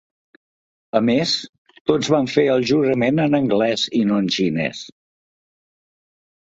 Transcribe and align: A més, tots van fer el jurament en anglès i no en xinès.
A 0.99 1.01
més, 1.09 1.33
tots 1.91 2.09
van 2.15 2.31
fer 2.37 2.47
el 2.55 2.67
jurament 2.73 3.23
en 3.27 3.41
anglès 3.43 3.87
i 4.01 4.05
no 4.13 4.19
en 4.25 4.35
xinès. 4.39 4.83